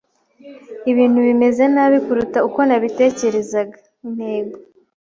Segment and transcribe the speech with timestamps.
[0.91, 3.75] Ibintu bimeze nabi kuruta uko nabitekerezaga.
[4.07, 4.57] (Intego)